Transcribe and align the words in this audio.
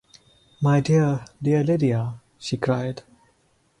“My 0.59 0.79
dear, 0.79 1.25
dear 1.43 1.63
Lydia!” 1.63 2.19
she 2.39 2.57
cried. 2.57 3.03